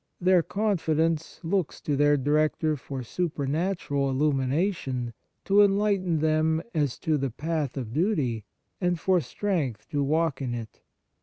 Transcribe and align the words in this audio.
Their 0.19 0.41
confidence 0.41 1.39
looks 1.43 1.79
to 1.81 1.95
their 1.95 2.17
director 2.17 2.75
for 2.75 3.03
supernatural 3.03 4.09
illumination 4.09 5.13
to 5.45 5.61
enlighten 5.61 6.17
them 6.21 6.63
as 6.73 6.97
to 7.01 7.19
the 7.19 7.29
path 7.29 7.77
of 7.77 7.93
duty, 7.93 8.43
and 8.81 8.99
for 8.99 9.21
strength 9.21 9.87
to 9.91 10.03
walk 10.03 10.41
in 10.41 10.55
it. 10.55 10.81